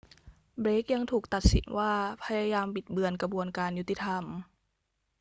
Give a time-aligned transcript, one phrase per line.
[0.61, 1.91] เบลกยังถูกตัดสินว่า
[2.23, 4.23] พยายามบิดเบือนกระบวนการยุติธรรม